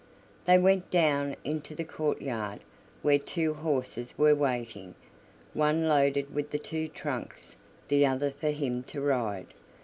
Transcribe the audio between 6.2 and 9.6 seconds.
with the two trunks, the other for him to ride.